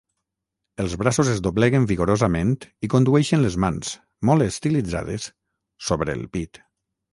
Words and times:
Els 0.83 0.93
braços 1.01 1.27
es 1.33 1.41
dobleguen 1.47 1.85
vigorosament 1.91 2.55
i 2.87 2.89
condueixen 2.95 3.45
les 3.45 3.59
mans, 3.67 3.93
molt 4.33 4.49
estilitzades, 4.49 5.31
sobre 5.91 6.19
el 6.21 6.29
pit. 6.39 6.65